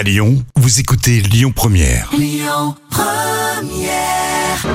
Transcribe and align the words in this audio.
À 0.00 0.02
Lyon, 0.02 0.42
vous 0.56 0.80
écoutez 0.80 1.20
Lyon 1.20 1.52
Première. 1.52 2.08
Lyon 2.16 2.74
Première. 2.88 4.66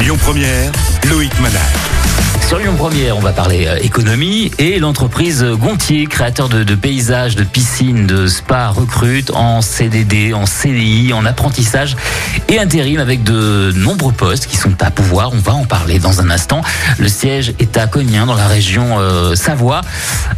Lyon 0.00 0.16
Première, 0.20 0.72
Loïc 1.08 1.30
Manal. 1.40 1.93
Sur 2.54 2.62
Lyon 2.62 2.76
Première, 2.78 3.16
on 3.16 3.20
va 3.20 3.32
parler 3.32 3.66
euh, 3.66 3.78
économie 3.82 4.52
et 4.60 4.78
l'entreprise 4.78 5.44
Gontier, 5.44 6.06
créateur 6.06 6.48
de, 6.48 6.62
de 6.62 6.74
paysages, 6.76 7.34
de 7.34 7.42
piscines, 7.42 8.06
de 8.06 8.28
spa, 8.28 8.68
recrute 8.68 9.32
en 9.32 9.60
CDD, 9.60 10.32
en 10.32 10.46
CDI, 10.46 11.12
en 11.12 11.24
apprentissage 11.24 11.96
et 12.48 12.60
intérim 12.60 13.00
avec 13.00 13.24
de 13.24 13.72
nombreux 13.74 14.12
postes 14.12 14.46
qui 14.46 14.56
sont 14.56 14.80
à 14.84 14.92
pouvoir. 14.92 15.32
On 15.32 15.38
va 15.38 15.52
en 15.52 15.64
parler 15.64 15.98
dans 15.98 16.20
un 16.20 16.30
instant. 16.30 16.60
Le 17.00 17.08
siège 17.08 17.54
est 17.58 17.76
à 17.76 17.88
Cognin, 17.88 18.24
dans 18.24 18.36
la 18.36 18.46
région 18.46 19.00
euh, 19.00 19.34
Savoie. 19.34 19.80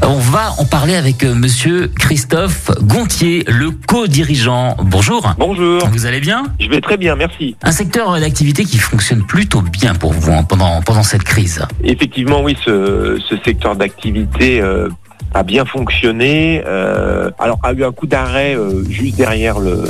On 0.00 0.18
va 0.18 0.52
en 0.56 0.64
parler 0.64 0.96
avec 0.96 1.22
euh, 1.22 1.34
Monsieur 1.34 1.88
Christophe 1.98 2.70
Gontier, 2.80 3.44
le 3.46 3.72
co-dirigeant. 3.72 4.78
Bonjour. 4.82 5.34
Bonjour, 5.36 5.86
Vous 5.88 6.06
allez 6.06 6.20
bien? 6.20 6.44
Je 6.60 6.68
vais 6.70 6.80
très 6.80 6.96
bien, 6.96 7.14
merci. 7.14 7.56
Un 7.62 7.72
secteur 7.72 8.18
d'activité 8.18 8.64
qui 8.64 8.78
fonctionne 8.78 9.22
plutôt 9.26 9.60
bien 9.60 9.94
pour 9.94 10.14
vous 10.14 10.32
hein, 10.32 10.44
pendant, 10.44 10.80
pendant 10.80 11.02
cette 11.02 11.24
crise. 11.24 11.60
Effectivement, 11.84 12.05
oui, 12.42 12.56
ce, 12.64 13.18
ce 13.28 13.36
secteur 13.44 13.76
d'activité 13.76 14.60
euh, 14.60 14.88
a 15.34 15.42
bien 15.42 15.64
fonctionné. 15.64 16.62
euh, 16.66 17.30
alors, 17.38 17.58
a 17.62 17.72
eu 17.72 17.84
un 17.84 17.92
coup 17.92 18.06
d'arrêt 18.06 18.56
euh, 18.56 18.84
juste 18.88 19.16
derrière 19.16 19.58
le, 19.58 19.84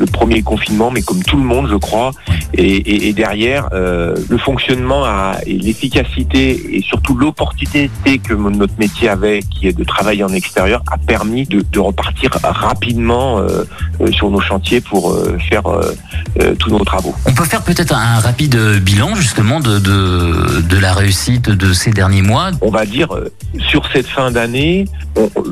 le 0.00 0.06
premier 0.06 0.42
confinement, 0.42 0.90
mais 0.90 1.02
comme 1.02 1.22
tout 1.22 1.36
le 1.36 1.44
monde, 1.44 1.68
je 1.70 1.76
crois. 1.76 2.10
Et, 2.54 2.64
et- 2.64 3.08
et 3.08 3.12
derrière, 3.12 3.68
euh, 3.72 4.16
le 4.28 4.38
fonctionnement 4.38 5.04
a, 5.04 5.36
et 5.46 5.56
l'efficacité 5.58 6.76
et 6.76 6.82
surtout 6.82 7.14
l'opportunité 7.16 8.18
que 8.18 8.34
notre 8.34 8.72
métier 8.78 9.08
avait, 9.08 9.40
qui 9.42 9.68
est 9.68 9.72
de 9.76 9.84
travailler 9.84 10.24
en 10.24 10.32
extérieur, 10.32 10.82
a 10.90 10.96
permis 10.98 11.44
de, 11.46 11.62
de 11.70 11.78
repartir 11.78 12.30
rapidement 12.42 13.38
euh, 13.38 13.64
euh, 14.00 14.10
sur 14.12 14.30
nos 14.30 14.40
chantiers 14.40 14.80
pour 14.80 15.12
euh, 15.12 15.36
faire 15.48 15.62
tous 16.58 16.70
nos 16.70 16.84
travaux. 16.84 17.14
On 17.26 17.32
peut 17.34 17.44
faire 17.44 17.62
peut-être 17.62 17.94
un 17.94 18.18
rapide 18.20 18.56
bilan 18.82 19.14
justement 19.14 19.60
de, 19.60 19.78
de, 19.78 20.60
de 20.62 20.78
la 20.78 20.92
réussite 20.94 21.50
de 21.50 21.72
ces 21.72 21.90
derniers 21.90 22.22
mois. 22.22 22.50
on 22.62 22.70
va 22.70 22.86
dire, 22.86 23.08
sur 23.58 23.82
cette 23.92 24.06
fin 24.06 24.30
d'année, 24.30 24.86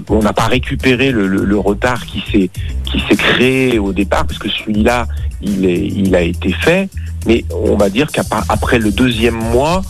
on- 0.09 0.23
n'a 0.23 0.33
pas 0.33 0.47
récupéré 0.47 1.11
le, 1.11 1.59
retard 1.59 2.07
qui 2.07 2.23
s'est 2.31 2.51
qui 2.85 3.17
créé 3.17 3.79
au 3.79 3.93
départ, 3.93 4.27
parce 4.27 4.39
que 4.39 4.49
celui-là, 4.49 5.07
il, 5.43 6.15
a 6.15 6.23
été 6.23 6.53
fait, 6.53 6.89
mais 7.27 7.45
on 7.51 7.77
va 7.77 7.91
dire 7.91 8.09
qu'après 8.11 8.79
le 8.79 8.91
deuxième 8.91 9.37
mois, 9.37 9.83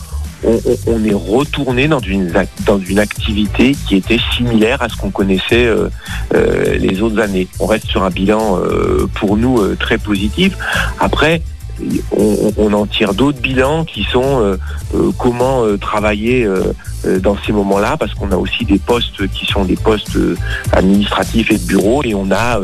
on, 0.43 1.03
est 1.03 1.13
retourné 1.13 1.87
dans 1.87 1.99
une, 1.99 2.99
activité 2.99 3.75
qui 3.87 3.97
était 3.97 4.19
similaire 4.35 4.81
à 4.81 4.87
ce 4.87 4.95
qu'on 4.95 5.09
connaissait 5.09 5.65
euh, 5.65 5.89
euh, 6.33 6.77
les 6.77 7.01
autres 7.01 7.19
années. 7.19 7.47
On 7.59 7.65
reste 7.65 7.87
sur 7.87 8.03
un 8.03 8.09
bilan 8.09 8.57
euh, 8.57 9.07
pour 9.15 9.35
nous 9.35 9.75
très 9.75 9.97
positif. 9.97 10.53
Après, 10.99 11.41
on, 12.57 12.73
en 12.73 12.85
tire 12.85 13.13
d'autres 13.13 13.39
bilans 13.39 13.85
qui 13.85 14.03
sont 14.03 14.41
euh, 14.41 14.57
euh, 14.95 15.11
comment 15.17 15.63
euh, 15.63 15.77
travailler 15.77 16.47
dans 17.21 17.37
ces 17.45 17.53
moments-là, 17.53 17.97
parce 17.97 18.13
qu'on 18.13 18.31
a 18.31 18.35
aussi 18.35 18.65
des 18.65 18.77
postes 18.77 19.27
qui 19.29 19.45
sont 19.45 19.63
des 19.63 19.75
postes 19.75 20.17
administratifs 20.73 21.51
et 21.51 21.57
de 21.57 21.65
bureau, 21.65 22.03
et 22.03 22.13
on 22.13 22.29
a 22.31 22.59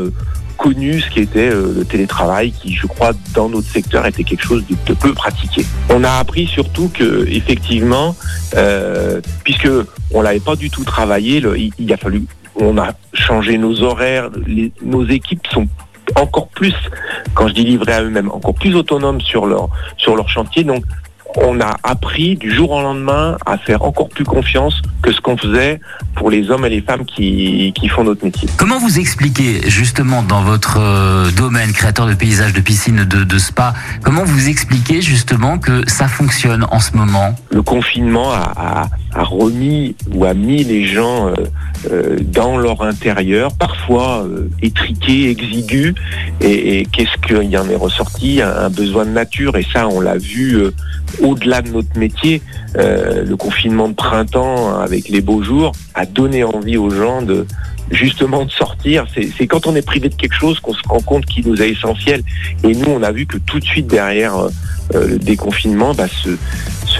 connu 0.58 1.00
ce 1.00 1.10
qui 1.10 1.20
était 1.20 1.50
le 1.50 1.84
télétravail, 1.84 2.52
qui, 2.52 2.74
je 2.74 2.86
crois, 2.86 3.12
dans 3.34 3.48
notre 3.48 3.68
secteur, 3.68 4.04
était 4.06 4.24
quelque 4.24 4.44
chose 4.44 4.64
de, 4.68 4.94
peu 4.94 5.14
pratiqué. 5.14 5.64
On 5.88 6.04
a 6.04 6.12
appris 6.12 6.46
surtout 6.46 6.90
que, 6.92 7.26
effectivement, 7.28 8.14
puisque 9.42 9.68
on 10.12 10.20
l'avait 10.20 10.40
pas 10.40 10.56
du 10.56 10.70
tout 10.70 10.84
travaillé, 10.84 11.42
il, 11.78 11.92
a 11.92 11.96
fallu, 11.96 12.24
on 12.56 12.76
a 12.76 12.92
changé 13.14 13.56
nos 13.56 13.82
horaires, 13.82 14.30
nos 14.82 15.06
équipes 15.06 15.46
sont 15.50 15.66
encore 16.14 16.48
plus, 16.48 16.74
quand 17.34 17.48
je 17.48 17.54
dis 17.54 17.64
livrées 17.64 17.92
à 17.92 18.02
eux-mêmes, 18.02 18.30
encore 18.30 18.54
plus 18.54 18.74
autonomes 18.76 19.20
sur 19.20 19.46
leur 19.46 20.28
chantier. 20.28 20.64
On 21.36 21.60
a 21.60 21.76
appris 21.82 22.36
du 22.36 22.52
jour 22.54 22.70
au 22.72 22.80
lendemain 22.82 23.36
à 23.46 23.58
faire 23.58 23.82
encore 23.82 24.08
plus 24.08 24.24
confiance 24.24 24.80
que 25.02 25.12
ce 25.12 25.20
qu'on 25.20 25.36
faisait 25.36 25.80
pour 26.14 26.30
les 26.30 26.50
hommes 26.50 26.64
et 26.64 26.68
les 26.70 26.80
femmes 26.80 27.04
qui, 27.04 27.72
qui 27.74 27.88
font 27.88 28.04
notre 28.04 28.24
métier. 28.24 28.48
Comment 28.56 28.78
vous 28.78 28.98
expliquez 28.98 29.68
justement 29.68 30.22
dans 30.22 30.42
votre 30.42 30.78
euh, 30.80 31.30
domaine 31.32 31.72
créateur 31.72 32.06
de 32.06 32.14
paysages, 32.14 32.52
de 32.52 32.60
piscines, 32.60 33.04
de, 33.04 33.24
de 33.24 33.38
spa, 33.38 33.74
comment 34.02 34.24
vous 34.24 34.48
expliquez 34.48 35.02
justement 35.02 35.58
que 35.58 35.82
ça 35.88 36.08
fonctionne 36.08 36.66
en 36.70 36.80
ce 36.80 36.96
moment? 36.96 37.34
Le 37.50 37.62
confinement 37.62 38.32
a, 38.32 38.52
a- 38.56 38.88
a 39.20 39.22
remis 39.22 39.96
ou 40.14 40.24
a 40.24 40.34
mis 40.34 40.64
les 40.64 40.86
gens 40.86 41.28
euh, 41.28 41.34
euh, 41.90 42.16
dans 42.22 42.58
leur 42.58 42.82
intérieur, 42.82 43.52
parfois 43.54 44.24
euh, 44.24 44.48
étriqués, 44.62 45.30
exigus, 45.30 45.94
et, 46.40 46.86
qu'est-ce 46.92 47.16
qu'il 47.26 47.50
y 47.50 47.58
en 47.58 47.68
est 47.68 47.76
ressorti? 47.76 48.40
Un, 48.42 48.50
un 48.50 48.70
besoin 48.70 49.04
de 49.04 49.10
nature, 49.10 49.56
et 49.56 49.66
ça 49.72 49.88
on 49.88 50.00
l'a 50.00 50.16
vu 50.16 50.54
euh, 50.54 50.70
au-delà 51.20 51.62
de 51.62 51.70
notre 51.70 51.98
métier. 51.98 52.42
Euh, 52.76 53.24
le 53.24 53.36
confinement 53.36 53.88
de 53.88 53.94
printemps 53.94 54.78
avec 54.78 55.08
les 55.08 55.20
beaux 55.20 55.42
jours 55.42 55.72
a 55.94 56.04
donné 56.04 56.44
envie 56.44 56.76
aux 56.76 56.90
gens 56.90 57.22
de 57.22 57.46
justement 57.90 58.44
de 58.44 58.50
sortir. 58.50 59.06
C'est 59.14 59.46
quand 59.46 59.66
on 59.66 59.76
est 59.76 59.86
privé 59.86 60.08
de 60.08 60.14
quelque 60.14 60.34
chose 60.34 60.60
qu'on 60.60 60.74
se 60.74 60.82
rend 60.88 61.00
compte 61.00 61.24
qu'il 61.24 61.46
nous 61.46 61.62
est 61.62 61.70
essentiel. 61.70 62.22
Et 62.64 62.72
nous, 62.72 62.90
on 62.90 63.02
a 63.02 63.12
vu 63.12 63.26
que 63.26 63.38
tout 63.38 63.60
de 63.60 63.64
suite 63.64 63.86
derrière 63.86 64.36
euh, 64.36 65.08
le 65.08 65.18
déconfinement, 65.18 65.94
bah, 65.94 66.06
ce, 66.08 66.30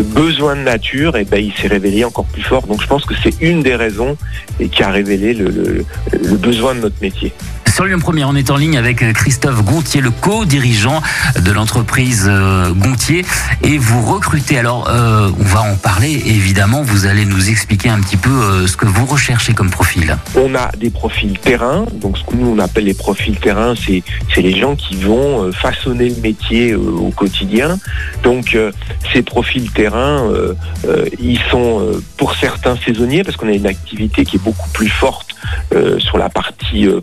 besoin 0.02 0.56
de 0.56 0.60
nature, 0.60 1.16
et 1.16 1.24
ben, 1.24 1.42
il 1.42 1.52
s'est 1.54 1.68
révélé 1.68 2.04
encore 2.04 2.26
plus 2.26 2.42
fort. 2.42 2.66
Donc 2.66 2.82
je 2.82 2.86
pense 2.86 3.06
que 3.06 3.14
c'est 3.22 3.40
une 3.40 3.62
des 3.62 3.74
raisons 3.74 4.16
et 4.60 4.68
qui 4.68 4.82
a 4.82 4.90
révélé 4.90 5.32
le 5.32 5.84
besoin 6.36 6.74
de 6.74 6.80
notre 6.80 7.00
métier. 7.00 7.32
Sur 7.76 7.84
Lyon 7.84 7.98
Première, 7.98 8.30
on 8.30 8.34
est 8.34 8.50
en 8.50 8.56
ligne 8.56 8.78
avec 8.78 9.02
euh, 9.02 9.12
Christophe 9.12 9.62
Gontier, 9.62 10.00
le 10.00 10.08
co-dirigeant 10.10 11.02
de 11.38 11.52
l'entreprise 11.52 12.24
euh, 12.26 12.72
Gontier, 12.72 13.22
et 13.62 13.76
vous 13.76 14.00
recrutez. 14.00 14.58
Alors, 14.58 14.88
euh, 14.88 15.30
on 15.38 15.42
va 15.42 15.60
en 15.60 15.76
parler, 15.76 16.22
évidemment, 16.24 16.80
vous 16.80 17.04
allez 17.04 17.26
nous 17.26 17.50
expliquer 17.50 17.90
un 17.90 18.00
petit 18.00 18.16
peu 18.16 18.66
ce 18.66 18.78
que 18.78 18.86
vous 18.86 19.04
recherchez 19.04 19.52
comme 19.52 19.68
profil. 19.68 20.16
On 20.36 20.54
a 20.54 20.70
des 20.78 20.88
profils 20.88 21.38
terrain, 21.38 21.84
donc 22.00 22.16
ce 22.16 22.24
que 22.24 22.34
nous 22.34 22.46
on 22.46 22.58
appelle 22.60 22.84
les 22.84 22.94
profils 22.94 23.36
terrain, 23.36 23.74
c'est 23.76 24.02
les 24.40 24.58
gens 24.58 24.74
qui 24.74 24.96
vont 24.96 25.52
façonner 25.52 26.08
le 26.08 26.22
métier 26.22 26.74
au 26.74 27.10
quotidien. 27.10 27.78
Donc 28.22 28.56
ces 29.12 29.20
profils 29.20 29.70
terrain, 29.70 30.32
ils 31.20 31.40
sont 31.50 31.86
pour 32.16 32.34
certains 32.36 32.76
saisonniers 32.78 33.22
parce 33.22 33.36
qu'on 33.36 33.48
a 33.48 33.52
une 33.52 33.66
activité 33.66 34.24
qui 34.24 34.36
est 34.36 34.42
beaucoup 34.42 34.68
plus 34.70 34.88
forte 34.88 35.26
sur 35.98 36.16
la 36.18 36.28
partie 36.28 36.86
euh, 36.86 37.00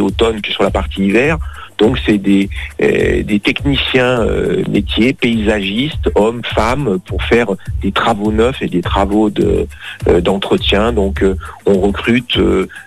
automne 0.00 0.40
que 0.40 0.50
sur 0.50 0.62
la 0.62 0.70
partie 0.70 1.04
hiver. 1.04 1.38
Donc 1.78 1.96
c'est 2.04 2.18
des, 2.18 2.50
euh, 2.82 3.22
des 3.22 3.38
techniciens 3.38 4.20
euh, 4.20 4.64
métiers, 4.68 5.12
paysagistes, 5.12 6.10
hommes, 6.16 6.42
femmes, 6.44 6.98
pour 7.06 7.22
faire 7.22 7.46
des 7.82 7.92
travaux 7.92 8.32
neufs 8.32 8.60
et 8.60 8.66
des 8.66 8.82
travaux 8.82 9.30
de 9.30 9.66
euh, 10.08 10.20
d'entretien. 10.20 10.92
Donc 10.92 11.22
euh, 11.22 11.36
on 11.66 11.78
recrute 11.80 12.38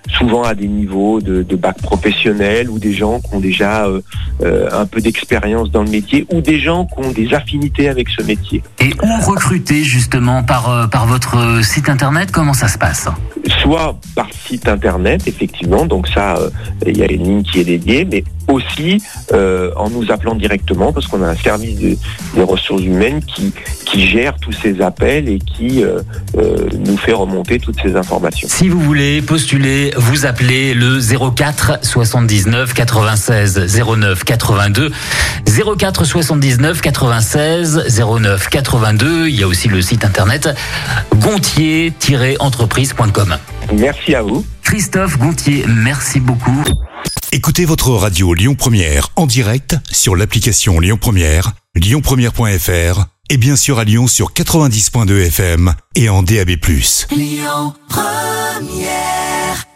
souvent 0.09 0.43
à 0.43 0.53
des 0.53 0.67
niveaux 0.67 1.21
de, 1.21 1.41
de 1.43 1.55
bac 1.55 1.81
professionnel 1.81 2.69
ou 2.69 2.79
des 2.79 2.93
gens 2.93 3.19
qui 3.21 3.33
ont 3.35 3.39
déjà 3.39 3.87
un 4.41 4.85
peu 4.85 5.01
d'expérience 5.01 5.71
dans 5.71 5.83
le 5.83 5.89
métier 5.89 6.25
ou 6.31 6.41
des 6.41 6.59
gens 6.59 6.85
qui 6.85 7.05
ont 7.05 7.11
des 7.11 7.33
affinités 7.33 7.87
avec 7.89 8.09
ce 8.09 8.23
métier. 8.23 8.63
Et 8.79 8.91
où 9.03 9.29
recruter 9.29 9.83
justement 9.83 10.43
par, 10.43 10.89
par 10.89 11.05
votre 11.05 11.63
site 11.63 11.89
internet 11.89 12.31
Comment 12.31 12.53
ça 12.53 12.67
se 12.67 12.77
passe? 12.77 13.07
Soit 13.61 13.95
par 14.15 14.27
site 14.47 14.67
internet, 14.67 15.27
effectivement, 15.27 15.85
donc 15.85 16.07
ça, 16.07 16.35
euh, 16.37 16.49
il 16.85 16.97
y 16.97 17.03
a 17.03 17.11
une 17.11 17.23
ligne 17.23 17.43
qui 17.43 17.59
est 17.59 17.63
dédiée, 17.63 18.05
mais 18.05 18.23
aussi 18.47 19.01
euh, 19.33 19.71
en 19.77 19.89
nous 19.89 20.11
appelant 20.11 20.35
directement, 20.35 20.91
parce 20.93 21.07
qu'on 21.07 21.21
a 21.23 21.27
un 21.29 21.35
service 21.35 21.77
de- 21.79 21.97
des 22.35 22.43
ressources 22.43 22.83
humaines 22.83 23.21
qui, 23.23 23.51
qui 23.85 24.07
gère 24.07 24.35
tous 24.39 24.51
ces 24.51 24.81
appels 24.81 25.27
et 25.29 25.39
qui 25.39 25.83
euh, 25.83 26.01
nous 26.85 26.97
fait 26.97 27.13
remonter 27.13 27.59
toutes 27.59 27.79
ces 27.81 27.95
informations. 27.95 28.47
Si 28.49 28.67
vous 28.69 28.79
voulez 28.79 29.21
postuler, 29.21 29.91
vous 29.97 30.25
appelez 30.25 30.73
le 30.73 30.99
04 30.99 31.79
79 31.83 32.73
96 32.73 33.81
09 33.85 34.23
82 34.23 34.91
04 35.77 36.05
79 36.05 36.81
96 36.81 37.85
09 38.19 38.49
82. 38.49 39.27
Il 39.29 39.39
y 39.39 39.43
a 39.43 39.47
aussi 39.47 39.67
le 39.67 39.81
site 39.81 40.03
internet 40.05 40.49
gontier-entreprise.com. 41.15 43.30
Merci 43.73 44.15
à 44.15 44.21
vous. 44.21 44.45
Christophe 44.63 45.17
Gontier, 45.17 45.65
merci 45.67 46.19
beaucoup. 46.19 46.63
Écoutez 47.31 47.65
votre 47.65 47.91
radio 47.91 48.33
Lyon 48.33 48.55
Première 48.55 49.09
en 49.15 49.25
direct 49.25 49.75
sur 49.89 50.15
l'application 50.15 50.79
Lyon 50.79 50.97
Première, 50.99 51.53
lyonpremière.fr 51.75 53.05
et 53.29 53.37
bien 53.37 53.55
sûr 53.55 53.79
à 53.79 53.85
Lyon 53.85 54.07
sur 54.07 54.33
90.2 54.33 55.27
FM 55.27 55.73
et 55.95 56.09
en 56.09 56.23
DAB+. 56.23 56.49
Lyon 57.11 57.73
Première. 57.87 59.70